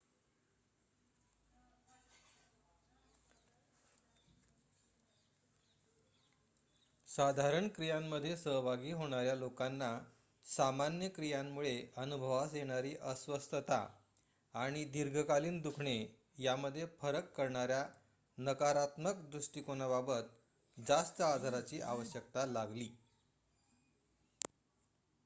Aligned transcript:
साधारण 7.09 7.67
क्रियांमध्ये 7.67 8.35
सहभागी 8.37 8.91
होणाऱ्या 8.91 9.35
लोकांना 9.35 9.89
सामान्य 10.47 11.09
क्रियांमुळे 11.09 11.75
अनुभवास 11.97 12.53
येणारी 12.53 12.95
अस्वस्थता 13.03 13.85
आणि 14.55 14.83
दीर्घकालीन 14.85 15.61
दुखणे 15.61 15.97
यांमध्ये 16.37 16.85
फरक 17.01 17.31
करणाऱ्या 17.33 17.85
नकारात्मक 18.37 19.21
दृष्बाटीकोनाबाबत 19.31 20.33
जास्त 20.77 21.21
आधाराची 21.21 21.81
आवश्यकता 21.83 22.45
लागली 22.47 22.89